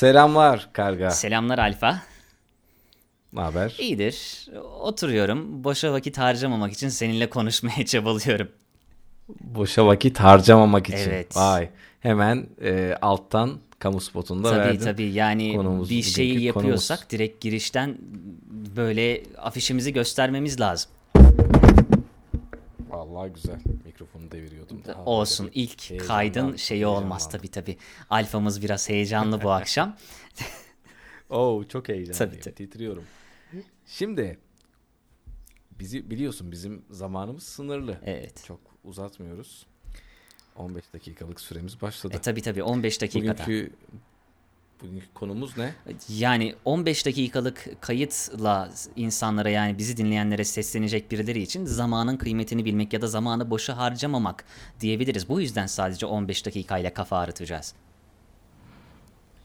Selamlar 0.00 0.68
Karga. 0.72 1.10
Selamlar 1.10 1.58
Alfa. 1.58 2.02
Ne 3.32 3.40
haber? 3.40 3.76
İyidir. 3.78 4.46
Oturuyorum. 4.80 5.64
Boşa 5.64 5.92
vakit 5.92 6.18
harcamamak 6.18 6.72
için 6.72 6.88
seninle 6.88 7.30
konuşmaya 7.30 7.86
çabalıyorum. 7.86 8.48
Boşa 9.40 9.86
vakit 9.86 10.20
harcamamak 10.20 10.88
için. 10.88 10.98
Evet. 11.10 11.36
Vay. 11.36 11.68
Hemen 12.00 12.46
e, 12.62 12.96
alttan 13.02 13.58
kamu 13.78 14.00
spotunda 14.00 14.50
Tabii 14.50 14.58
verdin. 14.60 14.84
tabii 14.84 15.12
yani 15.12 15.56
Konumuz, 15.56 15.90
bir 15.90 16.02
şeyi 16.02 16.42
yapıyorsak 16.42 16.98
konumuz. 16.98 17.10
direkt 17.10 17.40
girişten 17.40 17.98
böyle 18.76 19.22
afişimizi 19.38 19.92
göstermemiz 19.92 20.60
lazım. 20.60 20.90
Vallahi 23.10 23.32
güzel. 23.32 23.60
Mikrofonu 23.84 24.30
deviriyordum. 24.30 24.82
Daha 24.84 25.04
Olsun 25.04 25.46
bir 25.46 25.52
ilk 25.54 25.80
heyecandan- 25.90 26.06
kaydın 26.06 26.56
şeyi 26.56 26.86
olmaz 26.86 27.28
tabii 27.30 27.50
tabii. 27.50 27.76
Alfamız 28.10 28.62
biraz 28.62 28.88
heyecanlı 28.88 29.42
bu 29.42 29.50
akşam. 29.60 29.96
Oo 31.30 31.64
çok 31.68 31.88
heyecanlıyım. 31.88 32.18
Tabii, 32.32 32.40
tabii. 32.40 32.54
Titriyorum. 32.54 33.04
Şimdi 33.86 34.38
bizi 35.78 36.10
biliyorsun 36.10 36.52
bizim 36.52 36.84
zamanımız 36.90 37.42
sınırlı. 37.42 37.98
Evet. 38.04 38.44
Çok 38.46 38.60
uzatmıyoruz. 38.84 39.66
15 40.56 40.84
dakikalık 40.94 41.40
süremiz 41.40 41.82
başladı. 41.82 42.16
E 42.16 42.20
tabii 42.20 42.42
tabii 42.42 42.62
15 42.62 43.00
dakikada. 43.02 43.32
bugünkü 43.32 43.72
bugünkü 44.82 45.06
konumuz 45.14 45.58
ne? 45.58 45.74
Yani 46.08 46.54
15 46.64 47.06
dakikalık 47.06 47.68
kayıtla 47.80 48.70
insanlara 48.96 49.50
yani 49.50 49.78
bizi 49.78 49.96
dinleyenlere 49.96 50.44
seslenecek 50.44 51.10
birileri 51.10 51.42
için 51.42 51.64
zamanın 51.66 52.16
kıymetini 52.16 52.64
bilmek 52.64 52.92
ya 52.92 53.02
da 53.02 53.06
zamanı 53.06 53.50
boşa 53.50 53.76
harcamamak 53.76 54.44
diyebiliriz. 54.80 55.28
Bu 55.28 55.40
yüzden 55.40 55.66
sadece 55.66 56.06
15 56.06 56.46
dakikayla 56.46 56.94
kafa 56.94 57.18
ağrıtacağız. 57.18 57.74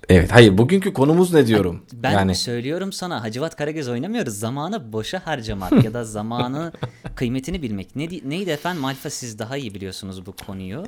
Evet, 0.09 0.31
hayır 0.31 0.57
bugünkü 0.57 0.93
konumuz 0.93 1.33
ne 1.33 1.47
diyorum? 1.47 1.83
Ben 1.93 2.11
yani 2.11 2.35
söylüyorum 2.35 2.91
sana 2.91 3.23
Hacivat 3.23 3.55
Karagöz 3.55 3.87
oynamıyoruz. 3.87 4.33
Zamanı 4.39 4.93
boşa 4.93 5.21
harcamak 5.27 5.83
ya 5.83 5.93
da 5.93 6.03
zamanı 6.03 6.71
kıymetini 7.15 7.61
bilmek. 7.61 7.95
Ne, 7.95 8.09
di- 8.09 8.29
neydi 8.29 8.49
efendim 8.49 8.85
Alfa 8.85 9.09
siz 9.09 9.39
daha 9.39 9.57
iyi 9.57 9.73
biliyorsunuz 9.73 10.25
bu 10.25 10.31
konuyu. 10.31 10.83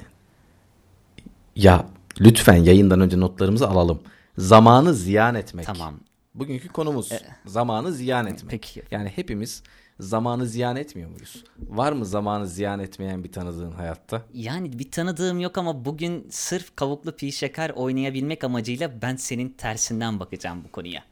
ya 1.55 1.86
lütfen 2.21 2.55
yayından 2.55 3.02
önce 3.02 3.19
notlarımızı 3.19 3.67
alalım. 3.67 3.99
Zamanı 4.38 4.93
ziyan 4.93 5.35
etmek. 5.35 5.66
Tamam. 5.66 5.99
Bugünkü 6.35 6.67
konumuz 6.67 7.11
zamanı 7.45 7.93
ziyan 7.93 8.25
etmek. 8.27 8.52
Peki. 8.52 8.83
Yani 8.91 9.09
hepimiz 9.16 9.63
zamanı 9.99 10.45
ziyan 10.45 10.75
etmiyor 10.75 11.09
muyuz? 11.09 11.43
Var 11.59 11.91
mı 11.91 12.05
zamanı 12.05 12.47
ziyan 12.47 12.80
etmeyen 12.80 13.23
bir 13.23 13.31
tanıdığın 13.31 13.71
hayatta? 13.71 14.21
Yani 14.33 14.80
bir 14.80 14.91
tanıdığım 14.91 15.39
yok 15.39 15.58
ama 15.58 15.85
bugün 15.85 16.27
sırf 16.30 16.75
kavuklu 16.75 17.15
pi 17.15 17.31
şeker 17.31 17.69
oynayabilmek 17.69 18.43
amacıyla 18.43 19.02
ben 19.02 19.15
senin 19.15 19.49
tersinden 19.49 20.19
bakacağım 20.19 20.63
bu 20.63 20.71
konuya. 20.71 21.03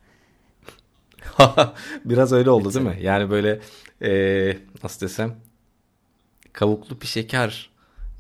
Biraz 2.06 2.32
öyle 2.32 2.50
oldu 2.50 2.74
değil 2.74 2.86
mi? 2.86 2.98
Yani 3.02 3.30
böyle 3.30 3.60
eee, 4.02 4.60
nasıl 4.84 5.02
desem 5.08 5.36
kavuklu 6.54 7.02
bir 7.02 7.08
şeker 7.08 7.70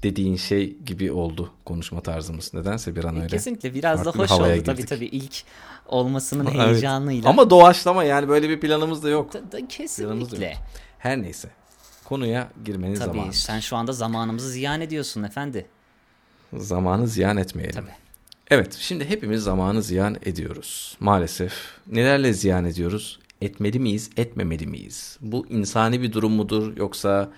dediğin 0.06 0.36
şey 0.36 0.78
gibi 0.78 1.11
oldu 1.11 1.52
konuşma 1.66 2.02
tarzımız. 2.02 2.53
Nedense 2.53 2.95
bir 2.95 3.03
an 3.03 3.16
öyle. 3.16 3.28
Kesinlikle 3.28 3.73
biraz 3.73 4.00
da 4.00 4.03
farklı 4.11 4.22
hoş 4.23 4.31
oldu 4.31 4.44
tabii 4.44 4.64
girdik. 4.78 4.88
tabii 4.88 5.06
ilk 5.06 5.44
olmasının 5.86 6.45
Evet. 6.56 6.59
heyecanıyla. 6.67 7.30
Ama 7.30 7.50
doğaçlama 7.50 8.03
yani 8.03 8.28
böyle 8.30 8.50
bir 8.50 8.59
planımız 8.59 9.03
da 9.03 9.09
yok. 9.09 9.33
Da- 9.33 9.39
da 9.39 9.50
Planımız 9.50 9.61
da 9.61 9.67
kesinlikle. 9.67 10.45
yok. 10.45 10.56
Her 10.98 11.22
neyse. 11.22 11.50
Konuya 12.03 12.50
girmenin 12.66 12.95
Tabii 12.95 13.17
zamanı. 13.17 13.33
sen 13.33 13.59
şu 13.59 13.76
anda 13.76 13.92
zamanımızı 13.94 14.50
ziyan 14.50 14.81
ediyorsun 14.81 15.23
efendi. 15.23 15.66
Zamanı 16.53 17.08
ziyan 17.08 17.38
etmeyelim. 17.38 17.76
Tabii. 17.76 17.95
Evet, 18.52 18.78
şimdi 18.80 19.06
hepimiz 19.09 19.44
zamanı 19.44 19.81
ziyan 19.83 20.16
ediyoruz. 20.26 20.98
Maalesef. 21.00 21.53
Nelerle 21.92 22.33
ziyan 22.33 22.66
ediyoruz? 22.66 23.20
Etmeli 23.42 23.80
miyiz, 23.80 24.09
etmemeli 24.17 24.67
miyiz? 24.67 25.17
Bu 25.22 25.48
insani 25.50 26.02
bir 26.02 26.14
durum 26.14 26.31
mudur 26.31 26.78
yoksa 26.78 27.30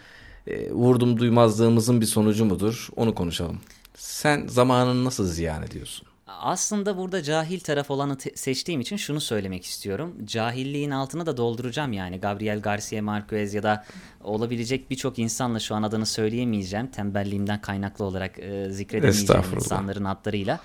e, 0.47 0.71
vurdum 0.71 1.19
duymazlığımızın 1.19 2.01
bir 2.01 2.05
sonucu 2.05 2.45
mudur? 2.45 2.89
Onu 2.95 3.15
konuşalım. 3.15 3.59
Sen 3.95 4.47
zamanını 4.47 5.05
nasıl 5.05 5.25
ziyan 5.25 5.63
ediyorsun? 5.63 6.07
Aslında 6.27 6.97
burada 6.97 7.23
cahil 7.23 7.59
taraf 7.59 7.91
olanı 7.91 8.17
seçtiğim 8.35 8.81
için 8.81 8.97
şunu 8.97 9.21
söylemek 9.21 9.65
istiyorum. 9.65 10.15
Cahilliğin 10.25 10.91
altını 10.91 11.25
da 11.25 11.37
dolduracağım 11.37 11.93
yani. 11.93 12.19
Gabriel 12.19 12.61
Garcia 12.61 13.01
Marquez 13.01 13.53
ya 13.53 13.63
da 13.63 13.85
olabilecek 14.23 14.89
birçok 14.89 15.19
insanla 15.19 15.59
şu 15.59 15.75
an 15.75 15.83
adını 15.83 16.05
söyleyemeyeceğim. 16.05 16.87
Tembelliğimden 16.87 17.61
kaynaklı 17.61 18.05
olarak 18.05 18.39
e, 18.39 18.69
zikredemeyeceğim 18.69 19.43
insanların 19.55 20.05
adlarıyla. 20.05 20.59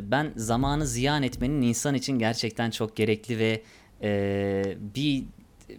Ben 0.00 0.32
zamanı 0.36 0.86
ziyan 0.86 1.22
etmenin 1.22 1.62
insan 1.62 1.94
için 1.94 2.18
gerçekten 2.18 2.70
çok 2.70 2.96
gerekli 2.96 3.38
ve 3.38 3.62
e, 4.02 4.76
bir 4.94 5.24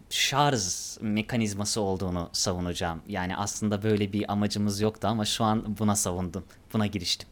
şarj 0.10 0.62
mekanizması 1.02 1.82
olduğunu 1.82 2.30
savunacağım. 2.34 3.02
Yani 3.08 3.36
aslında 3.38 3.84
böyle 3.84 4.14
bir 4.14 4.32
amacımız 4.32 4.82
yoktu 4.82 5.08
ama 5.08 5.26
şu 5.26 5.44
an 5.44 5.78
buna 5.80 5.96
savundum. 5.96 6.44
Buna 6.74 6.88
giriştim. 6.88 7.30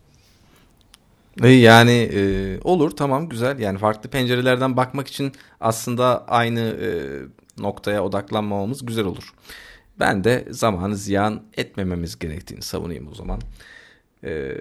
E, 1.43 1.47
Yani 1.49 1.91
e, 2.13 2.59
olur 2.63 2.91
tamam 2.91 3.29
güzel 3.29 3.59
yani 3.59 3.77
farklı 3.77 4.09
pencerelerden 4.09 4.77
bakmak 4.77 5.07
için 5.07 5.31
aslında 5.59 6.25
aynı 6.27 6.59
e, 6.59 6.89
noktaya 7.61 8.03
odaklanmamamız 8.03 8.85
güzel 8.85 9.05
olur. 9.05 9.33
Ben 9.99 10.23
de 10.23 10.47
zamanı 10.49 10.95
ziyan 10.97 11.41
etmememiz 11.57 12.19
gerektiğini 12.19 12.61
savunayım 12.61 13.07
o 13.07 13.15
zaman. 13.15 13.41
E, 14.23 14.57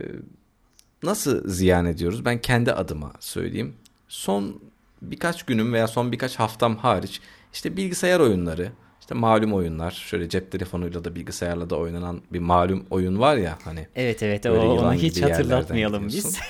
nasıl 1.02 1.48
ziyan 1.48 1.86
ediyoruz? 1.86 2.24
Ben 2.24 2.40
kendi 2.40 2.72
adıma 2.72 3.12
söyleyeyim. 3.20 3.74
Son 4.08 4.60
birkaç 5.02 5.42
günüm 5.42 5.72
veya 5.72 5.88
son 5.88 6.12
birkaç 6.12 6.36
haftam 6.36 6.76
hariç 6.76 7.20
işte 7.52 7.76
bilgisayar 7.76 8.20
oyunları, 8.20 8.72
işte 9.00 9.14
malum 9.14 9.54
oyunlar, 9.54 9.90
şöyle 9.90 10.28
cep 10.28 10.52
telefonuyla 10.52 11.04
da 11.04 11.14
bilgisayarla 11.14 11.70
da 11.70 11.76
oynanan 11.76 12.22
bir 12.32 12.38
malum 12.38 12.86
oyun 12.90 13.18
var 13.18 13.36
ya 13.36 13.58
hani. 13.64 13.86
Evet 13.94 14.22
evet 14.22 14.46
o, 14.46 14.50
onu 14.50 14.94
hiç 14.94 15.22
hatırlatmayalım 15.22 16.08
biz. 16.08 16.38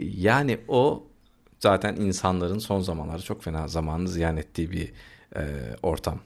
Yani 0.00 0.58
o 0.68 1.06
zaten 1.58 1.96
insanların 1.96 2.58
son 2.58 2.80
zamanlarda 2.80 3.22
çok 3.22 3.42
fena 3.42 3.68
zamanını 3.68 4.08
ziyan 4.08 4.36
ettiği 4.36 4.70
bir 4.70 4.92
e, 5.36 5.42
ortam. 5.82 6.20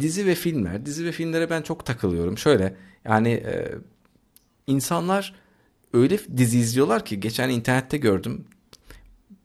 Dizi 0.00 0.26
ve 0.26 0.34
filmler, 0.34 0.86
dizi 0.86 1.04
ve 1.04 1.12
filmlere 1.12 1.50
ben 1.50 1.62
çok 1.62 1.86
takılıyorum. 1.86 2.38
Şöyle 2.38 2.76
yani 3.04 3.28
e, 3.28 3.68
insanlar 4.66 5.34
öyle 5.92 6.18
dizi 6.36 6.58
izliyorlar 6.58 7.04
ki 7.04 7.20
geçen 7.20 7.48
internette 7.48 7.96
gördüm 7.96 8.44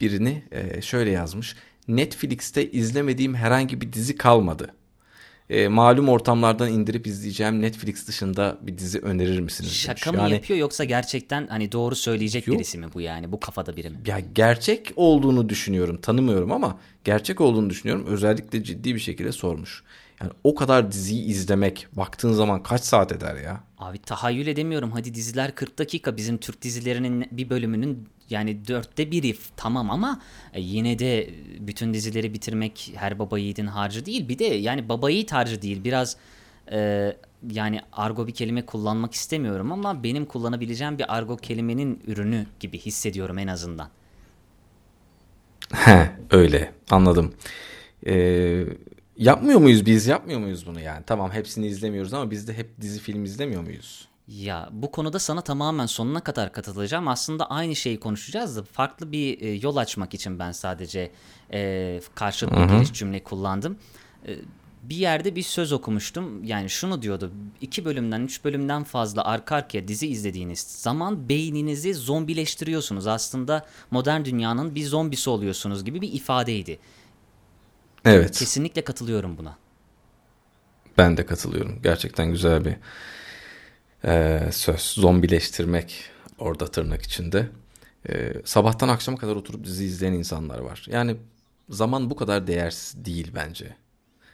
birini 0.01 0.43
e, 0.51 0.81
şöyle 0.81 1.11
yazmış. 1.11 1.55
Netflix'te 1.87 2.71
izlemediğim 2.71 3.35
herhangi 3.35 3.81
bir 3.81 3.93
dizi 3.93 4.17
kalmadı. 4.17 4.73
E, 5.49 5.67
malum 5.67 6.09
ortamlardan 6.09 6.71
indirip 6.71 7.07
izleyeceğim 7.07 7.61
Netflix 7.61 8.07
dışında 8.07 8.57
bir 8.61 8.77
dizi 8.77 8.99
önerir 8.99 9.39
misiniz? 9.39 9.69
demiş. 9.69 9.81
Şaka 9.81 10.11
mı 10.11 10.17
Yani- 10.17 10.33
yapıyor 10.33 10.59
yoksa 10.59 10.83
gerçekten 10.83 11.47
hani 11.47 11.71
doğru 11.71 11.95
söyleyecek 11.95 12.47
Yok. 12.47 12.55
birisi 12.57 12.77
mi 12.77 12.85
bu 12.93 13.01
yani 13.01 13.31
bu 13.31 13.39
kafada 13.39 13.77
biri 13.77 13.89
mi? 13.89 13.97
ya 14.07 14.19
gerçek 14.35 14.91
olduğunu 14.95 15.49
düşünüyorum. 15.49 15.97
Tanımıyorum 16.01 16.51
ama 16.51 16.79
gerçek 17.03 17.41
olduğunu 17.41 17.69
düşünüyorum. 17.69 18.05
Özellikle 18.07 18.63
ciddi 18.63 18.95
bir 18.95 18.99
şekilde 18.99 19.31
sormuş. 19.31 19.83
Yani 20.21 20.31
o 20.43 20.55
kadar 20.55 20.91
diziyi 20.91 21.23
izlemek 21.25 21.87
baktığın 21.93 22.33
zaman 22.33 22.63
kaç 22.63 22.81
saat 22.81 23.11
eder 23.11 23.35
ya? 23.35 23.63
Abi 23.77 23.97
tahayyül 23.99 24.47
edemiyorum 24.47 24.91
hadi 24.91 25.13
diziler 25.13 25.55
40 25.55 25.79
dakika 25.79 26.17
bizim 26.17 26.37
Türk 26.37 26.61
dizilerinin 26.61 27.27
bir 27.31 27.49
bölümünün 27.49 28.07
yani 28.29 28.67
dörtte 28.67 29.11
biri 29.11 29.35
tamam 29.57 29.91
ama 29.91 30.21
e, 30.53 30.61
yine 30.61 30.99
de 30.99 31.29
bütün 31.59 31.93
dizileri 31.93 32.33
bitirmek 32.33 32.91
her 32.95 33.19
baba 33.19 33.39
yiğidin 33.39 33.67
harcı 33.67 34.05
değil. 34.05 34.29
Bir 34.29 34.39
de 34.39 34.45
yani 34.45 34.89
baba 34.89 35.09
yiğit 35.09 35.31
harcı 35.31 35.61
değil 35.61 35.83
biraz 35.83 36.17
e, 36.71 37.11
yani 37.51 37.81
argo 37.91 38.27
bir 38.27 38.33
kelime 38.33 38.65
kullanmak 38.65 39.13
istemiyorum 39.13 39.71
ama 39.71 40.03
benim 40.03 40.25
kullanabileceğim 40.25 40.97
bir 40.97 41.15
argo 41.15 41.37
kelimenin 41.37 42.03
ürünü 42.07 42.45
gibi 42.59 42.79
hissediyorum 42.79 43.37
en 43.37 43.47
azından. 43.47 43.89
He 45.73 46.11
öyle 46.31 46.71
anladım. 46.91 47.33
Ee, 48.07 48.65
yapmıyor 49.17 49.59
muyuz 49.59 49.85
biz 49.85 50.07
yapmıyor 50.07 50.39
muyuz 50.39 50.67
bunu 50.67 50.79
yani? 50.79 51.03
Tamam 51.07 51.31
hepsini 51.31 51.67
izlemiyoruz 51.67 52.13
ama 52.13 52.31
biz 52.31 52.47
de 52.47 52.53
hep 52.53 52.81
dizi 52.81 52.99
film 52.99 53.23
izlemiyor 53.23 53.61
muyuz? 53.61 54.07
Ya 54.27 54.69
bu 54.71 54.91
konuda 54.91 55.19
sana 55.19 55.41
tamamen 55.41 55.85
sonuna 55.85 56.21
kadar 56.21 56.53
katılacağım. 56.53 57.07
Aslında 57.07 57.49
aynı 57.49 57.75
şeyi 57.75 57.99
konuşacağız 57.99 58.55
da 58.57 58.63
farklı 58.63 59.11
bir 59.11 59.41
e, 59.41 59.49
yol 59.49 59.75
açmak 59.75 60.13
için 60.13 60.39
ben 60.39 60.51
sadece 60.51 61.11
e, 61.53 62.01
karşılıklı 62.15 62.57
bir 62.57 62.73
giriş 62.73 62.93
cümle 62.93 63.23
kullandım. 63.23 63.77
E, 64.27 64.35
bir 64.83 64.95
yerde 64.95 65.35
bir 65.35 65.41
söz 65.41 65.71
okumuştum. 65.71 66.43
Yani 66.43 66.69
şunu 66.69 67.01
diyordu. 67.01 67.31
iki 67.61 67.85
bölümden, 67.85 68.21
üç 68.21 68.43
bölümden 68.43 68.83
fazla 68.83 69.25
arka 69.25 69.55
arkaya 69.55 69.87
dizi 69.87 70.07
izlediğiniz 70.07 70.59
zaman 70.59 71.29
beyninizi 71.29 71.93
zombileştiriyorsunuz. 71.93 73.07
Aslında 73.07 73.65
modern 73.91 74.25
dünyanın 74.25 74.75
bir 74.75 74.85
zombisi 74.85 75.29
oluyorsunuz 75.29 75.85
gibi 75.85 76.01
bir 76.01 76.13
ifadeydi. 76.13 76.79
Evet 78.05 78.39
Kesinlikle 78.39 78.83
katılıyorum 78.83 79.37
buna. 79.37 79.57
ben 80.97 81.17
de 81.17 81.25
katılıyorum. 81.25 81.79
Gerçekten 81.83 82.31
güzel 82.31 82.65
bir 82.65 82.75
e, 84.05 84.41
söz. 84.51 84.81
Zombileştirmek 84.81 86.09
orada 86.37 86.67
tırnak 86.67 87.01
içinde. 87.01 87.47
e, 88.09 88.33
sabahtan 88.45 88.89
akşama 88.89 89.17
kadar 89.17 89.35
oturup 89.35 89.65
dizi 89.65 89.85
izleyen 89.85 90.13
insanlar 90.13 90.59
var. 90.59 90.85
Yani 90.89 91.17
zaman 91.69 92.09
bu 92.09 92.15
kadar 92.15 92.47
değersiz 92.47 93.05
değil 93.05 93.31
bence. 93.35 93.75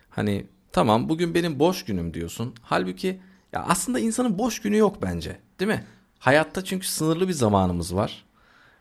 Hani 0.10 0.46
tamam 0.72 1.10
bugün 1.10 1.34
benim 1.36 1.60
boş 1.60 1.86
günüm 1.86 2.14
diyorsun. 2.14 2.54
Halbuki 2.62 3.20
ya 3.54 3.64
aslında 3.64 4.00
insanın 4.00 4.38
boş 4.38 4.62
günü 4.62 4.78
yok 4.78 5.02
bence. 5.02 5.40
Değil 5.60 5.72
mi? 5.72 5.86
Hayatta 6.20 6.64
çünkü 6.64 6.88
sınırlı 6.88 7.28
bir 7.28 7.34
zamanımız 7.34 7.96
var. 7.96 8.26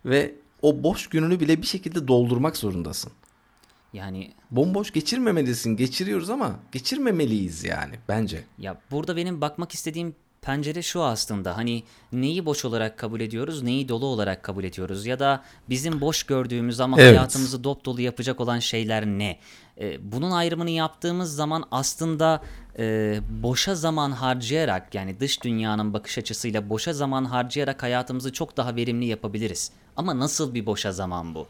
Ve 0.04 0.34
o 0.62 0.82
boş 0.82 1.06
gününü 1.06 1.40
bile 1.40 1.62
bir 1.62 1.66
şekilde 1.66 2.08
doldurmak 2.08 2.56
zorundasın. 2.56 3.12
Yani 3.92 4.32
Bomboş 4.50 4.92
geçirmemelisin. 4.92 5.76
Geçiriyoruz 5.76 6.30
ama 6.30 6.56
geçirmemeliyiz 6.72 7.64
yani 7.64 7.94
bence. 8.08 8.44
ya 8.58 8.80
burada 8.90 9.16
benim 9.16 9.40
bakmak 9.40 9.72
istediğim 9.72 10.14
pencere 10.42 10.82
şu 10.82 11.02
aslında. 11.02 11.56
Hani 11.56 11.82
neyi 12.12 12.46
boş 12.46 12.64
olarak 12.64 12.98
kabul 12.98 13.20
ediyoruz, 13.20 13.62
neyi 13.62 13.88
dolu 13.88 14.06
olarak 14.06 14.42
kabul 14.42 14.64
ediyoruz 14.64 15.06
ya 15.06 15.18
da 15.18 15.42
bizim 15.68 16.00
boş 16.00 16.22
gördüğümüz 16.22 16.80
ama 16.80 17.00
Evet. 17.00 17.16
hayatımızı 17.16 17.64
dop 17.64 17.84
dolu 17.84 18.00
yapacak 18.00 18.40
olan 18.40 18.58
şeyler 18.58 19.06
ne? 19.06 19.38
Ee, 19.80 20.12
bunun 20.12 20.30
ayrımını 20.30 20.70
yaptığımız 20.70 21.34
zaman 21.36 21.64
aslında 21.70 22.42
e, 22.78 23.18
boşa 23.42 23.74
zaman 23.74 24.10
harcayarak 24.10 24.94
yani 24.94 25.20
dış 25.20 25.42
dünyanın 25.44 25.92
bakış 25.92 26.18
açısıyla 26.18 26.68
boşa 26.70 26.92
zaman 26.92 27.24
harcayarak 27.24 27.82
hayatımızı 27.82 28.32
çok 28.32 28.56
daha 28.56 28.76
verimli 28.76 29.06
yapabiliriz. 29.06 29.70
Ama 29.96 30.18
nasıl 30.18 30.54
bir 30.54 30.66
boşa 30.66 30.92
zaman 30.92 31.34
bu? 31.34 31.46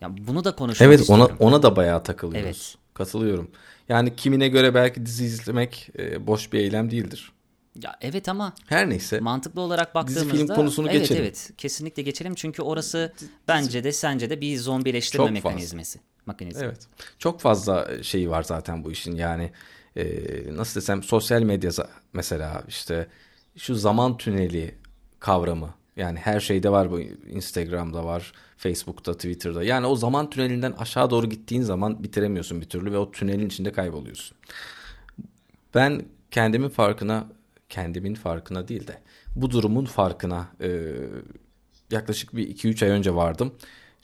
Ya 0.00 0.26
bunu 0.26 0.44
da 0.44 0.56
konuşmak 0.56 0.86
Evet 0.88 0.98
ona 0.98 1.02
istiyorum. 1.22 1.36
ona 1.40 1.62
da 1.62 1.76
bayağı 1.76 2.02
takılıyoruz. 2.02 2.46
Evet. 2.46 2.94
Katılıyorum. 2.94 3.50
Yani 3.88 4.16
kimine 4.16 4.48
göre 4.48 4.74
belki 4.74 5.06
dizi 5.06 5.24
izlemek 5.24 5.90
e, 5.98 6.26
boş 6.26 6.52
bir 6.52 6.58
eylem 6.58 6.90
değildir. 6.90 7.32
Ya 7.82 7.96
evet 8.00 8.28
ama 8.28 8.52
Her 8.66 8.90
neyse. 8.90 9.20
mantıklı 9.20 9.60
olarak 9.60 9.94
baktığımızda 9.94 10.36
film 10.36 10.46
konusunu 10.46 10.90
evet 10.90 11.00
geçelim. 11.00 11.22
evet 11.22 11.50
kesinlikle 11.58 12.02
geçelim 12.02 12.34
çünkü 12.34 12.62
orası 12.62 13.12
bence 13.48 13.84
de 13.84 13.92
sence 13.92 14.30
de 14.30 14.40
bir 14.40 14.56
zombileştirme 14.56 15.24
Çok 15.24 15.32
mekanizması. 15.32 15.98
Mekanizma. 16.26 16.64
Evet. 16.64 16.86
Çok 17.18 17.40
fazla 17.40 18.02
şeyi 18.02 18.30
var 18.30 18.42
zaten 18.42 18.84
bu 18.84 18.92
işin. 18.92 19.16
Yani 19.16 19.50
e, 19.96 20.06
nasıl 20.56 20.80
desem 20.80 21.02
sosyal 21.02 21.42
medya 21.42 21.70
mesela 22.12 22.62
işte 22.68 23.06
şu 23.56 23.74
zaman 23.74 24.16
tüneli 24.16 24.74
kavramı. 25.20 25.74
Yani 25.96 26.18
her 26.18 26.40
şeyde 26.40 26.70
var 26.70 26.90
bu. 26.90 27.00
Instagram'da 27.00 28.04
var, 28.04 28.32
Facebook'ta, 28.56 29.14
Twitter'da. 29.14 29.62
Yani 29.64 29.86
o 29.86 29.96
zaman 29.96 30.30
tünelinden 30.30 30.72
aşağı 30.72 31.10
doğru 31.10 31.28
gittiğin 31.28 31.62
zaman 31.62 32.02
bitiremiyorsun 32.02 32.60
bir 32.60 32.66
türlü 32.68 32.92
ve 32.92 32.98
o 32.98 33.10
tünelin 33.10 33.46
içinde 33.46 33.72
kayboluyorsun. 33.72 34.36
Ben 35.74 36.04
kendimin 36.30 36.68
farkına, 36.68 37.26
kendimin 37.68 38.14
farkına 38.14 38.68
değil 38.68 38.86
de 38.86 39.02
bu 39.36 39.50
durumun 39.50 39.84
farkına 39.84 40.48
e, 40.60 40.94
yaklaşık 41.90 42.36
bir 42.36 42.48
2-3 42.48 42.84
ay 42.84 42.90
önce 42.90 43.14
vardım. 43.14 43.54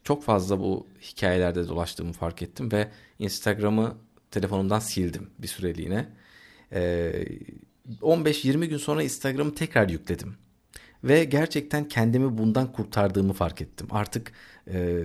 Çok 0.04 0.24
fazla 0.24 0.60
bu 0.60 0.86
hikayelerde 1.02 1.68
dolaştığımı 1.68 2.12
fark 2.12 2.42
ettim 2.42 2.72
ve 2.72 2.88
Instagram'ı 3.18 3.96
telefonumdan 4.30 4.78
sildim 4.78 5.30
bir 5.38 5.48
süreliğine. 5.48 6.08
E, 6.72 7.12
15-20 8.02 8.66
gün 8.66 8.76
sonra 8.76 9.02
Instagram'ı 9.02 9.54
tekrar 9.54 9.88
yükledim. 9.88 10.36
Ve 11.04 11.24
gerçekten 11.24 11.88
kendimi 11.88 12.38
bundan 12.38 12.72
kurtardığımı 12.72 13.32
fark 13.32 13.60
ettim. 13.62 13.86
Artık 13.90 14.32
e, 14.68 15.04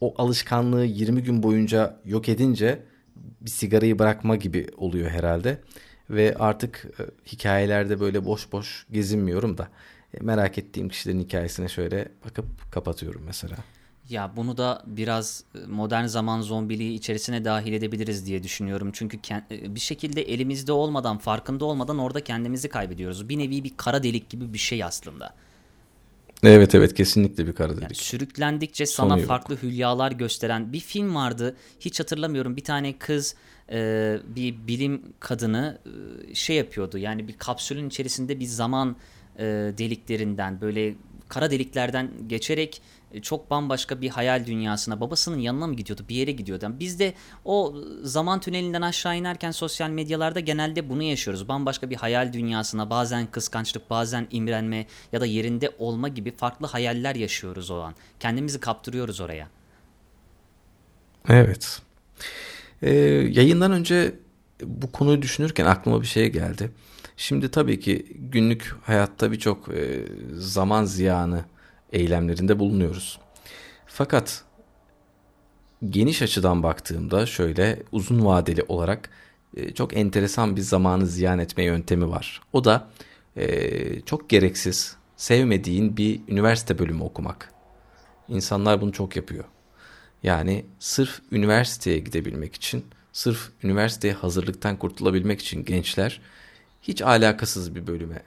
o 0.00 0.14
alışkanlığı 0.18 0.84
20 0.84 1.22
gün 1.22 1.42
boyunca 1.42 2.00
yok 2.04 2.28
edince 2.28 2.82
bir 3.16 3.50
sigarayı 3.50 3.98
bırakma 3.98 4.36
gibi 4.36 4.66
oluyor 4.76 5.10
herhalde. 5.10 5.60
Ve 6.10 6.34
artık 6.38 6.84
e, 7.00 7.02
hikayelerde 7.26 8.00
böyle 8.00 8.24
boş 8.24 8.52
boş 8.52 8.86
gezinmiyorum 8.92 9.58
da 9.58 9.68
e, 10.14 10.20
merak 10.20 10.58
ettiğim 10.58 10.88
kişilerin 10.88 11.20
hikayesine 11.20 11.68
şöyle 11.68 12.08
bakıp 12.24 12.72
kapatıyorum 12.72 13.22
mesela. 13.26 13.56
Ya 14.08 14.32
bunu 14.36 14.56
da 14.56 14.82
biraz 14.86 15.44
e, 15.54 15.66
modern 15.66 16.06
zaman 16.06 16.40
zombiliği 16.40 16.94
içerisine 16.94 17.44
dahil 17.44 17.72
edebiliriz 17.72 18.26
diye 18.26 18.42
düşünüyorum. 18.42 18.90
Çünkü 18.92 19.18
bir 19.50 19.80
şekilde 19.80 20.22
elimizde 20.22 20.72
olmadan, 20.72 21.18
farkında 21.18 21.64
olmadan 21.64 21.98
orada 21.98 22.24
kendimizi 22.24 22.68
kaybediyoruz. 22.68 23.28
Bir 23.28 23.38
nevi 23.38 23.64
bir 23.64 23.76
kara 23.76 24.02
delik 24.02 24.30
gibi 24.30 24.52
bir 24.52 24.58
şey 24.58 24.84
aslında. 24.84 25.34
Evet 26.42 26.74
evet 26.74 26.94
kesinlikle 26.94 27.46
bir 27.46 27.52
kara 27.52 27.72
Yani 27.72 27.80
delik. 27.80 27.96
sürüklendikçe 27.96 28.86
sana 28.86 29.08
Sonu 29.10 29.18
yok. 29.20 29.28
farklı 29.28 29.56
hülyalar 29.62 30.12
gösteren 30.12 30.72
bir 30.72 30.80
film 30.80 31.14
vardı. 31.14 31.56
Hiç 31.80 32.00
hatırlamıyorum. 32.00 32.56
Bir 32.56 32.64
tane 32.64 32.98
kız 32.98 33.34
e, 33.72 34.18
bir 34.36 34.54
bilim 34.66 35.02
kadını 35.20 35.78
e, 36.30 36.34
şey 36.34 36.56
yapıyordu. 36.56 36.98
Yani 36.98 37.28
bir 37.28 37.32
kapsülün 37.38 37.88
içerisinde 37.88 38.40
bir 38.40 38.44
zaman 38.46 38.96
e, 39.38 39.44
deliklerinden 39.78 40.60
böyle 40.60 40.94
kara 41.28 41.50
deliklerden 41.50 42.10
geçerek 42.26 42.82
çok 43.22 43.50
bambaşka 43.50 44.00
bir 44.00 44.08
hayal 44.08 44.46
dünyasına 44.46 45.00
babasının 45.00 45.38
yanına 45.38 45.66
mı 45.66 45.74
gidiyordu 45.74 46.02
bir 46.08 46.14
yere 46.14 46.32
gidiyordu. 46.32 46.64
Yani 46.64 46.80
biz 46.80 46.98
de 47.00 47.14
o 47.44 47.74
zaman 48.02 48.40
tünelinden 48.40 48.82
aşağı 48.82 49.16
inerken 49.16 49.50
sosyal 49.50 49.90
medyalarda 49.90 50.40
genelde 50.40 50.88
bunu 50.88 51.02
yaşıyoruz. 51.02 51.48
Bambaşka 51.48 51.90
bir 51.90 51.96
hayal 51.96 52.32
dünyasına 52.32 52.90
bazen 52.90 53.26
kıskançlık 53.26 53.90
bazen 53.90 54.26
imrenme 54.30 54.86
ya 55.12 55.20
da 55.20 55.26
yerinde 55.26 55.70
olma 55.78 56.08
gibi 56.08 56.36
farklı 56.36 56.66
hayaller 56.66 57.14
yaşıyoruz 57.14 57.70
o 57.70 57.80
an. 57.80 57.94
Kendimizi 58.20 58.60
kaptırıyoruz 58.60 59.20
oraya. 59.20 59.48
Evet. 61.28 61.82
Ee, 62.82 62.90
yayından 63.30 63.72
önce 63.72 64.14
bu 64.62 64.92
konuyu 64.92 65.22
düşünürken 65.22 65.66
aklıma 65.66 66.02
bir 66.02 66.06
şey 66.06 66.32
geldi. 66.32 66.70
Şimdi 67.16 67.50
tabii 67.50 67.80
ki 67.80 68.06
günlük 68.14 68.76
hayatta 68.82 69.32
birçok 69.32 69.68
e, 69.68 70.06
zaman 70.34 70.84
ziyanı 70.84 71.44
eylemlerinde 71.92 72.58
bulunuyoruz. 72.58 73.18
Fakat 73.86 74.44
geniş 75.90 76.22
açıdan 76.22 76.62
baktığımda 76.62 77.26
şöyle 77.26 77.82
uzun 77.92 78.24
vadeli 78.24 78.62
olarak 78.68 79.10
e, 79.56 79.74
çok 79.74 79.96
enteresan 79.96 80.56
bir 80.56 80.60
zamanı 80.60 81.06
ziyan 81.06 81.38
etme 81.38 81.64
yöntemi 81.64 82.10
var. 82.10 82.40
O 82.52 82.64
da 82.64 82.88
e, 83.36 84.00
çok 84.00 84.28
gereksiz, 84.28 84.96
sevmediğin 85.16 85.96
bir 85.96 86.20
üniversite 86.28 86.78
bölümü 86.78 87.02
okumak. 87.02 87.52
İnsanlar 88.28 88.80
bunu 88.80 88.92
çok 88.92 89.16
yapıyor. 89.16 89.44
Yani 90.22 90.64
sırf 90.78 91.20
üniversiteye 91.32 91.98
gidebilmek 91.98 92.54
için, 92.54 92.84
sırf 93.12 93.50
üniversiteye 93.62 94.14
hazırlıktan 94.14 94.76
kurtulabilmek 94.76 95.40
için 95.40 95.64
gençler 95.64 96.20
hiç 96.82 97.02
alakasız 97.02 97.74
bir 97.74 97.86
bölüme 97.86 98.22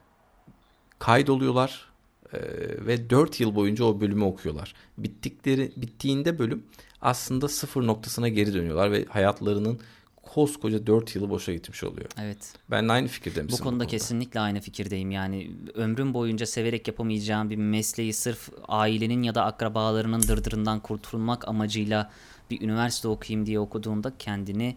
kaydoluyorlar 0.99 1.89
e, 2.33 2.39
ve 2.85 3.09
4 3.09 3.39
yıl 3.39 3.55
boyunca 3.55 3.85
o 3.85 4.01
bölümü 4.01 4.23
okuyorlar. 4.23 4.73
Bittikleri 4.97 5.71
bittiğinde 5.77 6.39
bölüm 6.39 6.63
aslında 7.01 7.47
sıfır 7.47 7.87
noktasına 7.87 8.27
geri 8.27 8.53
dönüyorlar 8.53 8.91
ve 8.91 9.05
hayatlarının 9.05 9.79
koskoca 10.23 10.87
4 10.87 11.15
yılı 11.15 11.29
boşa 11.29 11.53
gitmiş 11.53 11.83
oluyor. 11.83 12.09
Evet. 12.21 12.53
Ben 12.71 12.87
aynı 12.87 13.07
fikirde 13.07 13.41
Bu 13.41 13.45
misin? 13.45 13.63
konuda 13.63 13.87
kesinlikle 13.87 14.39
aynı 14.39 14.61
fikirdeyim. 14.61 15.11
Yani 15.11 15.51
ömrüm 15.73 16.13
boyunca 16.13 16.45
severek 16.45 16.87
yapamayacağım 16.87 17.49
bir 17.49 17.55
mesleği 17.55 18.13
sırf 18.13 18.49
ailenin 18.67 19.23
ya 19.23 19.35
da 19.35 19.45
akrabalarının 19.45 20.21
dırdırından 20.21 20.79
kurtulmak 20.79 21.47
amacıyla 21.47 22.11
bir 22.51 22.61
üniversite 22.61 23.07
okuyayım 23.07 23.45
diye 23.45 23.59
okuduğunda 23.59 24.13
kendini 24.19 24.75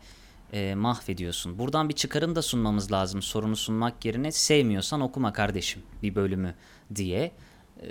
e, 0.53 0.75
mahvediyorsun. 0.75 1.59
Buradan 1.59 1.89
bir 1.89 1.95
çıkarım 1.95 2.35
da 2.37 2.43
sunmamız 2.43 2.93
lazım. 2.93 3.23
Sorunu 3.23 3.57
sunmak 3.57 4.05
yerine 4.05 4.33
sevmiyorsan 4.33 5.01
okuma 5.01 5.33
kardeşim 5.33 5.83
bir 6.03 6.15
bölümü 6.15 6.55
diye. 6.95 7.33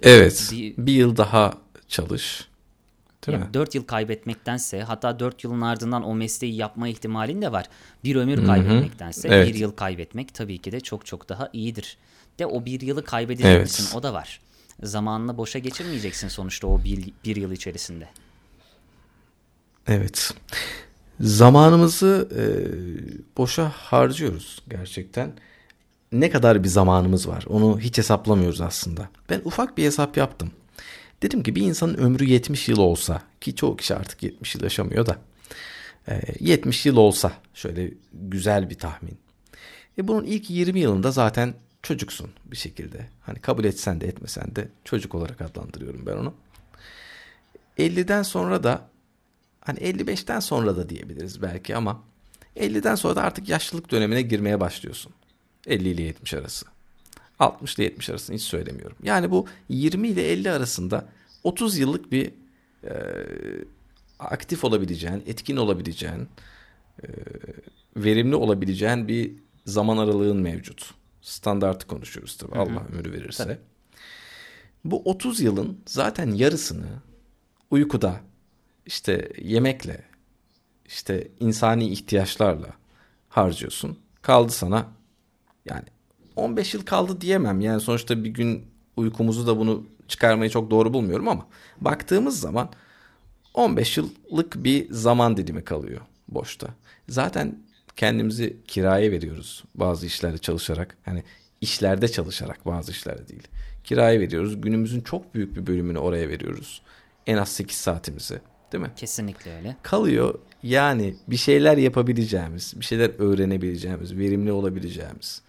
Evet. 0.03 0.49
Bir- 0.51 0.77
Bir, 0.77 0.93
yıl 0.93 1.17
daha 1.17 1.53
çalış. 1.87 2.47
Değil 3.27 3.37
mi? 3.37 3.47
4 3.53 3.75
yıl 3.75 3.83
kaybetmektense 3.83 4.81
hatta 4.83 5.19
4 5.19 5.43
yılın 5.43 5.61
ardından 5.61 6.03
o 6.03 6.15
mesleği 6.15 6.55
yapma 6.55 6.87
ihtimalin 6.87 7.41
de 7.41 7.51
var. 7.51 7.65
Bir 8.03 8.15
ömür 8.15 8.45
kaybetmektense 8.45 9.27
Evet. 9.27 9.47
bir 9.47 9.55
yıl 9.55 9.71
kaybetmek 9.71 10.33
tabii 10.33 10.57
ki 10.57 10.71
de 10.71 10.79
çok 10.79 11.05
çok 11.05 11.29
daha 11.29 11.49
iyidir. 11.53 11.97
De 12.39 12.45
o 12.45 12.65
bir 12.65 12.81
yılı 12.81 13.03
kaybedecek 13.05 13.45
Evet. 13.51 13.61
misin 13.61 13.97
o 13.97 14.03
da 14.03 14.13
var. 14.13 14.39
Zamanını 14.83 15.37
boşa 15.37 15.59
geçirmeyeceksin 15.59 16.27
sonuçta 16.27 16.67
o 16.67 16.83
bir, 16.83 17.13
bir 17.25 17.35
yıl 17.35 17.51
içerisinde. 17.51 18.09
Evet. 19.87 20.33
Zamanımızı 21.21 22.29
e, 22.37 22.43
boşa 23.37 23.69
harcıyoruz 23.69 24.63
gerçekten. 24.69 25.33
Ne 26.11 26.29
kadar 26.29 26.63
bir 26.63 26.69
zamanımız 26.69 27.27
var 27.27 27.45
onu 27.47 27.79
hiç 27.79 27.97
hesaplamıyoruz 27.97 28.61
aslında. 28.61 29.09
Ben 29.29 29.41
ufak 29.45 29.77
bir 29.77 29.83
hesap 29.83 30.17
yaptım. 30.17 30.51
Dedim 31.21 31.43
ki 31.43 31.55
bir 31.55 31.61
insanın 31.61 31.93
ömrü 31.93 32.25
70 32.25 32.69
yıl 32.69 32.77
olsa 32.77 33.21
ki 33.41 33.55
çoğu 33.55 33.77
kişi 33.77 33.95
artık 33.95 34.23
70 34.23 34.55
yıl 34.55 34.63
yaşamıyor 34.63 35.05
da 35.05 35.17
e, 36.07 36.21
70 36.39 36.85
yıl 36.85 36.97
olsa 36.97 37.31
şöyle 37.53 37.91
güzel 38.13 38.69
bir 38.69 38.77
tahmin. 38.77 39.17
E 39.97 40.07
bunun 40.07 40.23
ilk 40.23 40.49
20 40.49 40.79
yılında 40.79 41.11
zaten 41.11 41.53
çocuksun 41.83 42.29
bir 42.45 42.57
şekilde. 42.57 43.07
Hani 43.21 43.39
kabul 43.39 43.63
etsen 43.63 44.01
de 44.01 44.07
etmesen 44.07 44.55
de 44.55 44.67
çocuk 44.85 45.15
olarak 45.15 45.41
adlandırıyorum 45.41 46.05
ben 46.05 46.17
onu. 46.17 46.33
50'den 47.77 48.23
sonra 48.23 48.63
da 48.63 48.90
hani 49.61 49.79
55'ten 49.79 50.39
sonra 50.39 50.77
da 50.77 50.89
diyebiliriz 50.89 51.41
belki 51.41 51.75
ama 51.75 52.03
50'den 52.57 52.95
sonra 52.95 53.15
da 53.15 53.23
artık 53.23 53.49
yaşlılık 53.49 53.91
dönemine 53.91 54.21
girmeye 54.21 54.59
başlıyorsun. 54.59 55.13
50 55.67 55.89
ile 55.89 56.01
70 56.01 56.33
arası. 56.33 56.65
60 57.39 57.75
ile 57.75 57.83
70 57.83 58.09
arasını 58.09 58.35
hiç 58.35 58.43
söylemiyorum. 58.43 58.97
Yani 59.03 59.31
bu 59.31 59.47
20 59.69 60.07
ile 60.07 60.31
50 60.31 60.51
arasında 60.51 61.05
30 61.43 61.77
yıllık 61.77 62.11
bir 62.11 62.31
e, 62.83 62.93
aktif 64.19 64.63
olabileceğin, 64.63 65.23
etkin 65.27 65.57
olabileceğin, 65.57 66.27
e, 67.03 67.07
verimli 67.97 68.35
olabileceğin 68.35 69.07
bir 69.07 69.31
zaman 69.65 69.97
aralığın 69.97 70.37
mevcut. 70.37 70.93
Standartı 71.21 71.87
konuşuyoruz 71.87 72.37
tabii. 72.37 72.55
Allah 72.55 72.83
ömür 72.93 73.13
verirse. 73.13 73.43
Tabii. 73.43 73.57
Bu 74.85 75.01
30 75.05 75.41
yılın 75.41 75.79
zaten 75.85 76.31
yarısını 76.31 76.87
uykuda, 77.71 78.21
işte 78.85 79.31
yemekle, 79.41 80.01
işte 80.85 81.27
insani 81.39 81.87
ihtiyaçlarla 81.87 82.69
harcıyorsun. 83.29 83.97
Kaldı 84.21 84.51
sana 84.51 84.87
yani 85.65 85.85
15 86.35 86.73
yıl 86.73 86.85
kaldı 86.85 87.21
diyemem. 87.21 87.61
Yani 87.61 87.81
sonuçta 87.81 88.23
bir 88.23 88.29
gün 88.29 88.65
uykumuzu 88.97 89.47
da 89.47 89.57
bunu 89.57 89.85
çıkarmayı 90.07 90.49
çok 90.49 90.71
doğru 90.71 90.93
bulmuyorum 90.93 91.27
ama 91.27 91.47
baktığımız 91.81 92.39
zaman 92.39 92.69
15 93.53 93.97
yıllık 93.97 94.63
bir 94.63 94.93
zaman 94.93 95.37
dilimi 95.37 95.63
kalıyor 95.63 96.01
boşta. 96.27 96.67
Zaten 97.09 97.59
kendimizi 97.95 98.57
kiraya 98.67 99.11
veriyoruz 99.11 99.63
bazı 99.75 100.05
işlerde 100.05 100.37
çalışarak. 100.37 100.97
Hani 101.05 101.23
işlerde 101.61 102.07
çalışarak 102.07 102.65
bazı 102.65 102.91
işlerde 102.91 103.27
değil. 103.27 103.47
Kiraya 103.83 104.19
veriyoruz. 104.19 104.61
Günümüzün 104.61 105.01
çok 105.01 105.35
büyük 105.35 105.55
bir 105.55 105.67
bölümünü 105.67 105.99
oraya 105.99 106.29
veriyoruz. 106.29 106.81
En 107.27 107.37
az 107.37 107.49
8 107.49 107.77
saatimizi. 107.77 108.41
Değil 108.71 108.83
mi? 108.83 108.91
Kesinlikle 108.95 109.55
öyle. 109.55 109.75
Kalıyor 109.83 110.39
yani 110.63 111.15
bir 111.27 111.37
şeyler 111.37 111.77
yapabileceğimiz, 111.77 112.73
bir 112.79 112.85
şeyler 112.85 113.11
öğrenebileceğimiz, 113.19 114.17
verimli 114.17 114.51
olabileceğimiz 114.51 115.41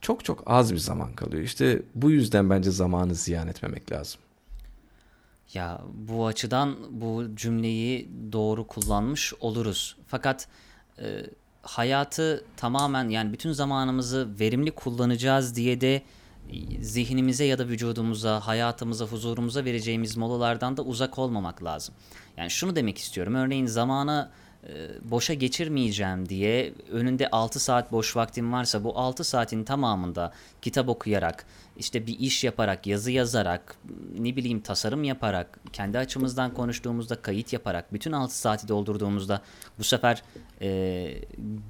çok 0.00 0.24
çok 0.24 0.42
az 0.46 0.72
bir 0.72 0.78
zaman 0.78 1.12
kalıyor. 1.12 1.42
İşte 1.42 1.82
bu 1.94 2.10
yüzden 2.10 2.50
bence 2.50 2.70
zamanı 2.70 3.14
ziyan 3.14 3.48
etmemek 3.48 3.92
lazım. 3.92 4.20
Ya 5.54 5.80
bu 6.08 6.26
açıdan 6.26 6.76
bu 6.90 7.24
cümleyi 7.36 8.08
doğru 8.32 8.66
kullanmış 8.66 9.34
oluruz. 9.40 9.96
Fakat 10.06 10.48
e, 10.98 11.26
hayatı 11.62 12.44
tamamen 12.56 13.08
yani 13.08 13.32
bütün 13.32 13.52
zamanımızı 13.52 14.28
verimli 14.40 14.70
kullanacağız 14.70 15.56
diye 15.56 15.80
de 15.80 16.02
zihnimize 16.80 17.44
ya 17.44 17.58
da 17.58 17.68
vücudumuza, 17.68 18.46
hayatımıza, 18.46 19.04
huzurumuza 19.04 19.64
vereceğimiz 19.64 20.16
molalardan 20.16 20.76
da 20.76 20.82
uzak 20.82 21.18
olmamak 21.18 21.64
lazım. 21.64 21.94
Yani 22.36 22.50
şunu 22.50 22.76
demek 22.76 22.98
istiyorum. 22.98 23.34
Örneğin 23.34 23.66
zamana 23.66 24.30
boşa 25.02 25.34
geçirmeyeceğim 25.34 26.28
diye 26.28 26.72
önünde 26.90 27.30
6 27.30 27.60
saat 27.60 27.92
boş 27.92 28.16
vaktim 28.16 28.52
varsa 28.52 28.84
bu 28.84 28.98
6 28.98 29.24
saatin 29.24 29.64
tamamında 29.64 30.32
kitap 30.62 30.88
okuyarak, 30.88 31.46
işte 31.76 32.06
bir 32.06 32.18
iş 32.18 32.44
yaparak, 32.44 32.86
yazı 32.86 33.10
yazarak, 33.10 33.76
ne 34.18 34.36
bileyim 34.36 34.60
tasarım 34.60 35.04
yaparak, 35.04 35.58
kendi 35.72 35.98
açımızdan 35.98 36.54
konuştuğumuzda 36.54 37.22
kayıt 37.22 37.52
yaparak 37.52 37.92
bütün 37.92 38.12
6 38.12 38.38
saati 38.38 38.68
doldurduğumuzda 38.68 39.42
bu 39.78 39.84
sefer 39.84 40.22
e, 40.60 41.14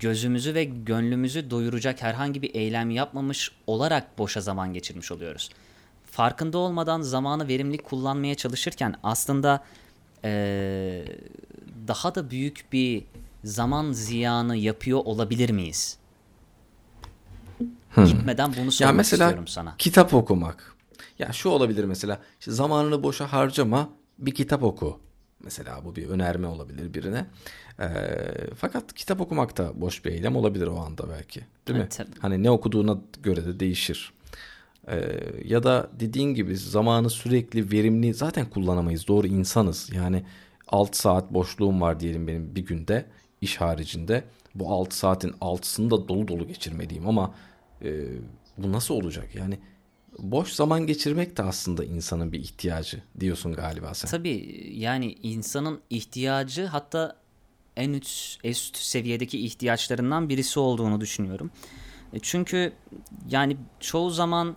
gözümüzü 0.01 0.55
ve 0.55 0.65
gönlümüzü 0.65 1.51
doyuracak 1.51 2.03
herhangi 2.03 2.43
bir 2.43 2.55
eylem 2.55 2.91
yapmamış 2.91 3.53
olarak 3.67 4.19
boşa 4.19 4.41
zaman 4.41 4.75
geçirmiş 4.75 5.13
oluyoruz. 5.13 5.51
Farkında 6.05 6.59
olmadan 6.59 7.01
zamanı 7.01 7.49
verimli 7.49 7.79
kullanmaya 7.79 8.35
çalışırken 8.35 8.95
aslında 9.03 9.65
e, 10.25 11.05
daha 11.89 12.15
da 12.15 12.31
büyük 12.31 12.65
bir 12.73 13.05
zaman 13.45 13.93
ziyanı 13.93 14.57
yapıyor 14.57 15.01
olabilir 15.05 15.51
miyiz? 15.51 15.99
Hmm. 17.91 18.05
Gitmeden 18.05 18.53
bunu 18.61 18.73
sormak 18.73 18.93
ya 18.93 18.97
mesela, 18.97 19.25
istiyorum 19.25 19.49
sana. 19.49 19.75
Kitap 19.79 20.15
okumak. 20.15 20.77
Ya 21.19 21.33
şu 21.33 21.49
olabilir 21.49 21.85
mesela. 21.85 22.21
İşte 22.41 22.53
zamanını 22.53 23.03
boşa 23.03 23.33
harcama, 23.33 23.91
bir 24.19 24.35
kitap 24.35 24.63
oku. 24.63 25.01
Mesela 25.45 25.85
bu 25.85 25.97
bir 25.97 26.09
önerme 26.09 26.47
olabilir 26.47 26.95
birine. 26.95 27.27
Ee, 27.81 27.87
fakat 28.57 28.95
kitap 28.95 29.21
okumak 29.21 29.57
da 29.57 29.81
boş 29.81 30.05
bir 30.05 30.11
eylem 30.13 30.37
olabilir 30.37 30.67
o 30.67 30.77
anda 30.77 31.09
belki. 31.11 31.41
Değil 31.69 31.79
evet, 31.79 31.99
mi? 31.99 32.05
Tabii. 32.05 32.21
Hani 32.21 32.43
ne 32.43 32.51
okuduğuna 32.51 32.99
göre 33.23 33.45
de 33.45 33.61
değişir. 33.61 34.13
Ee, 34.89 35.21
ya 35.45 35.63
da 35.63 35.91
dediğin 36.01 36.35
gibi 36.35 36.57
zamanı 36.57 37.11
sürekli 37.11 37.73
verimli 37.73 38.15
zaten 38.15 38.51
kullanamayız. 38.51 39.09
Doğru 39.09 39.27
insanız. 39.27 39.91
Yani 39.93 40.25
6 40.69 40.99
saat 40.99 41.35
boşluğum 41.35 41.81
var 41.81 42.01
diyelim 42.01 42.27
benim 42.27 42.55
bir 42.55 42.67
günde 42.67 43.07
iş 43.41 43.57
haricinde. 43.57 44.25
Bu 44.55 44.73
6 44.73 44.99
saatin 44.99 45.31
6'sını 45.31 45.91
da 45.91 46.09
dolu 46.09 46.29
dolu 46.29 46.47
geçirmeliyim 46.47 47.09
ama 47.09 47.35
e, 47.83 48.05
bu 48.59 48.73
nasıl 48.73 48.95
olacak? 48.95 49.35
Yani 49.35 49.59
boş 50.19 50.53
zaman 50.53 50.87
geçirmek 50.87 51.37
de 51.37 51.43
aslında 51.43 51.85
insanın 51.85 52.33
bir 52.33 52.41
ihtiyacı 52.41 53.03
diyorsun 53.21 53.53
galiba 53.53 53.95
sen. 53.95 54.11
Tabii 54.11 54.67
yani 54.75 55.13
insanın 55.23 55.81
ihtiyacı 55.91 56.65
hatta 56.65 57.17
en 57.77 57.93
üst, 57.93 58.45
üst 58.45 58.77
seviyedeki 58.77 59.45
ihtiyaçlarından 59.45 60.29
birisi 60.29 60.61
olduğunu 60.61 61.01
düşünüyorum. 61.01 61.51
E, 62.13 62.19
çünkü 62.23 62.73
yani 63.31 63.57
çoğu 63.81 64.11
zaman 64.11 64.57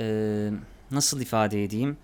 e, 0.00 0.50
nasıl 0.90 1.20
ifade 1.20 1.64
edeyim 1.64 1.96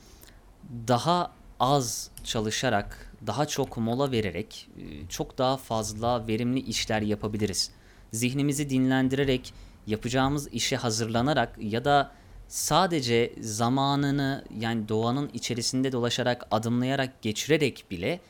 daha 0.89 1.38
az 1.61 2.11
çalışarak, 2.25 3.13
daha 3.27 3.47
çok 3.47 3.77
mola 3.77 4.13
vererek 4.13 4.69
e, 4.79 5.09
çok 5.09 5.39
daha 5.39 5.57
fazla 5.57 6.29
verimli 6.29 6.61
işler 6.61 7.03
yapabiliriz. 7.03 7.71
Zihnimizi 8.13 8.71
dinlendirerek, 8.71 9.55
yapacağımız 9.87 10.49
işe 10.49 10.77
hazırlanarak 10.77 11.59
ya 11.61 11.85
da 11.85 12.13
sadece 12.49 13.33
zamanını 13.41 14.45
yani 14.61 14.89
doğanın 14.89 15.31
içerisinde 15.35 15.93
dolaşarak, 15.93 16.47
adımlayarak, 16.51 17.23
geçirerek 17.23 17.85
bile 17.91 18.21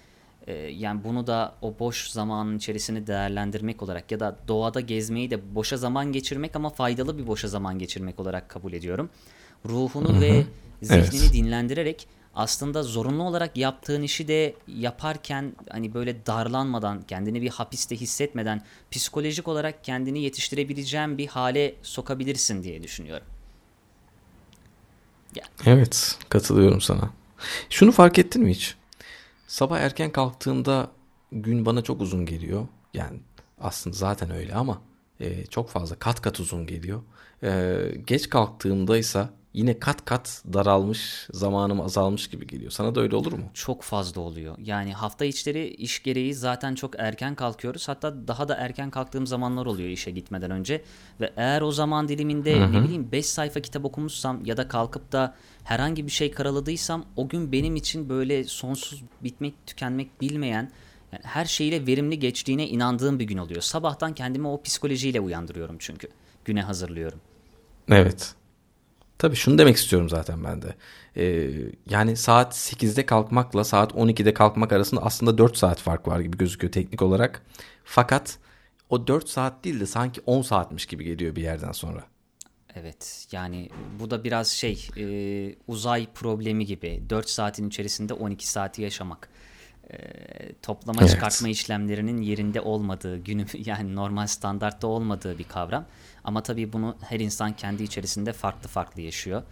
e, 0.47 0.55
yani 0.55 1.05
bunu 1.05 1.27
da 1.27 1.55
o 1.63 1.75
boş 1.79 2.11
zamanın 2.11 2.59
içerisini 2.59 3.07
değerlendirmek 3.07 3.83
olarak 3.83 4.13
ya 4.13 4.21
da 4.21 4.37
doğada 4.49 4.81
gezmeyi 4.81 5.31
de 5.31 5.55
boşa 5.55 5.77
zaman 5.77 6.13
geçirmek 6.13 6.57
ama 6.57 6.71
faydalı 6.71 7.19
bir 7.19 7.27
boşa 7.27 7.49
zaman 7.49 7.79
geçirmek 7.79 8.21
olarak 8.21 8.49
kabul 8.49 8.73
ediyorum. 8.73 9.11
Ruhunu 9.67 10.21
ve 10.21 10.45
zihnini 10.83 11.23
evet. 11.23 11.33
dinlendirerek 11.33 12.09
aslında 12.39 12.83
zorunlu 12.83 13.23
olarak 13.23 13.57
yaptığın 13.57 14.03
işi 14.03 14.29
de 14.29 14.55
yaparken 14.69 15.53
hani 15.71 15.95
böyle 15.95 16.27
darlanmadan, 16.27 17.03
kendini 17.03 17.43
bir 17.43 17.49
hapiste 17.49 17.97
hissetmeden 17.97 18.63
psikolojik 18.91 19.49
olarak 19.49 19.85
kendini 19.85 20.23
yetiştirebileceğin 20.23 21.19
bir 21.19 21.27
hale 21.27 21.75
sokabilirsin 21.83 22.63
diye 22.63 22.83
düşünüyorum. 22.83 23.27
Gel. 25.33 25.45
Evet, 25.67 26.19
katılıyorum 26.29 26.81
sana. 26.81 27.11
Şunu 27.71 27.93
fark 27.93 28.19
ettin 28.19 28.43
mi 28.43 28.51
hiç? 28.51 28.75
Sabah 29.47 29.79
erken 29.79 30.13
kalktığımda 30.13 30.91
gün 31.33 31.67
bana 31.67 31.83
çok 31.83 32.01
uzun 32.01 32.27
geliyor. 32.27 32.67
Yani 32.95 33.21
aslında 33.61 33.97
zaten 33.97 34.31
öyle 34.31 34.55
ama 34.55 34.83
e, 35.21 35.47
çok 35.47 35.71
fazla 35.71 35.97
kat 35.97 36.21
kat 36.21 36.41
uzun 36.41 36.67
geliyor. 36.67 37.03
E, 37.43 37.81
geç 38.07 38.29
kalktığımda 38.29 38.99
ise 38.99 39.29
yine 39.53 39.79
kat 39.79 40.05
kat 40.05 40.43
daralmış, 40.53 41.29
zamanım 41.33 41.81
azalmış 41.81 42.29
gibi 42.29 42.47
geliyor. 42.47 42.71
Sana 42.71 42.95
da 42.95 43.01
öyle 43.01 43.17
olur 43.17 43.33
mu? 43.33 43.45
Çok 43.55 43.83
fazla 43.83 44.21
oluyor. 44.21 44.55
Yani 44.59 44.93
hafta 44.93 45.25
içleri 45.25 45.69
iş 45.69 46.03
gereği 46.03 46.35
zaten 46.35 46.75
çok 46.75 46.95
erken 46.99 47.35
kalkıyoruz. 47.35 47.89
Hatta 47.89 48.29
daha 48.29 48.49
da 48.49 48.55
erken 48.55 48.91
kalktığım 48.91 49.27
zamanlar 49.27 49.67
oluyor 49.67 49.89
işe 49.89 50.11
gitmeden 50.11 50.51
önce. 50.51 50.83
Ve 51.21 51.33
eğer 51.37 51.63
o 51.63 51.73
zaman 51.73 52.09
diliminde 52.09 52.61
Hı-hı. 52.61 52.73
ne 52.73 52.83
bileyim 52.83 53.13
5 53.13 53.27
sayfa 53.27 53.61
kitap 53.61 53.85
okumuşsam 53.85 54.45
ya 54.45 54.57
da 54.57 54.69
kalkıp 54.69 55.13
da 55.13 55.35
herhangi 55.65 56.07
bir 56.07 56.13
şey 56.13 56.31
karaladıysam 56.31 57.05
o 57.17 57.29
gün 57.29 57.53
benim 57.53 57.77
için 57.77 58.09
böyle 58.09 58.45
sonsuz 58.45 59.03
bitmek, 59.25 59.67
tükenmek 59.67 60.21
bilmeyen 60.21 60.71
yani 61.13 61.23
her 61.25 61.45
şeyle 61.45 61.87
verimli 61.87 62.19
geçtiğine 62.19 62.69
inandığım 62.69 63.19
bir 63.19 63.25
gün 63.25 63.39
oluyor. 63.39 63.61
Sabahtan 63.61 64.15
kendimi 64.15 64.49
o 64.49 64.63
psikolojiyle 64.63 65.21
uyandırıyorum 65.21 65.77
çünkü. 65.79 66.09
Güne 66.45 66.63
hazırlıyorum. 66.63 67.21
Evet. 67.91 68.35
Tabii 69.19 69.37
şunu 69.37 69.59
demek 69.59 69.77
istiyorum 69.77 70.09
zaten 70.09 70.45
ben 70.45 70.63
de. 70.63 70.75
Ee, 71.17 71.51
yani 71.91 72.17
saat 72.17 72.55
8'de 72.55 73.07
kalkmakla 73.07 73.65
saat 73.65 73.93
12'de 73.93 74.35
kalkmak 74.35 74.73
arasında 74.73 75.03
aslında 75.03 75.39
4 75.39 75.57
saat 75.57 75.81
fark 75.81 76.09
var 76.09 76.21
gibi 76.21 76.37
gözüküyor 76.37 76.73
teknik 76.73 77.03
olarak. 77.03 77.43
Fakat 77.85 78.39
o 78.91 79.07
4 79.07 79.29
saat 79.29 79.65
değil 79.65 79.81
de 79.81 79.87
sanki 79.87 80.21
10 80.27 80.43
saatmiş 80.43 80.87
gibi 80.87 81.05
geliyor 81.05 81.37
bir 81.37 81.43
yerden 81.43 81.73
sonra. 81.73 82.05
Evet 82.75 83.27
yani 83.33 83.71
bu 84.01 84.11
da 84.11 84.25
biraz 84.25 84.49
şey 84.49 84.89
e, 84.97 85.07
uzay 85.69 86.07
problemi 86.15 86.67
gibi 86.67 87.03
4 87.11 87.29
saatin 87.29 87.69
içerisinde 87.69 88.15
12 88.15 88.49
saati 88.49 88.83
yaşamak. 88.83 89.29
Toplama 90.63 91.01
evet. 91.01 91.11
çıkartma 91.11 91.49
işlemlerinin 91.49 92.23
yerinde 92.23 92.61
olmadığı 92.61 93.17
günü 93.17 93.47
yani 93.65 93.95
normal 93.95 94.27
standartta 94.27 94.87
olmadığı 94.87 95.39
bir 95.39 95.45
kavram. 95.45 95.85
Ama 96.25 96.43
tabii 96.43 96.73
bunu 96.73 96.97
her 97.01 97.21
insan 97.21 97.53
kendi 97.53 97.83
içerisinde 97.83 98.33
farklı 98.33 98.69
farklı 98.69 99.03
yaşıyor. 99.03 99.43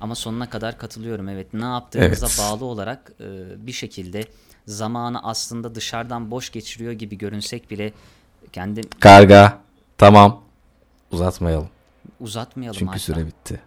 Ama 0.00 0.14
sonuna 0.14 0.50
kadar 0.50 0.78
katılıyorum. 0.78 1.28
Evet 1.28 1.54
ne 1.54 1.64
yaptığımıza 1.64 2.26
evet. 2.26 2.38
bağlı 2.38 2.64
olarak 2.64 3.12
e, 3.20 3.26
bir 3.66 3.72
şekilde 3.72 4.24
zamanı 4.66 5.22
aslında 5.22 5.74
dışarıdan 5.74 6.30
boş 6.30 6.50
geçiriyor 6.50 6.92
gibi 6.92 7.18
görünsek 7.18 7.70
bile 7.70 7.92
kendi... 8.52 8.80
Karga 9.00 9.58
tamam 9.98 10.42
uzatmayalım. 11.12 11.68
Uzatmayalım 12.20 12.78
Çünkü 12.78 12.98
süre 12.98 13.26
bitti. 13.26 13.60